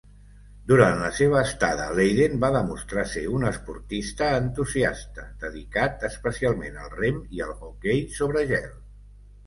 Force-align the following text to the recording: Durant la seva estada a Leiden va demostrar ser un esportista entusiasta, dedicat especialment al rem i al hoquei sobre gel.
Durant 0.69 0.95
la 1.01 1.09
seva 1.17 1.43
estada 1.47 1.85
a 1.91 1.97
Leiden 1.99 2.39
va 2.45 2.49
demostrar 2.55 3.05
ser 3.13 3.23
un 3.41 3.47
esportista 3.51 4.33
entusiasta, 4.41 5.29
dedicat 5.47 6.11
especialment 6.13 6.85
al 6.87 6.93
rem 6.99 7.25
i 7.39 7.49
al 7.51 7.57
hoquei 7.71 8.07
sobre 8.21 8.49
gel. 8.55 8.71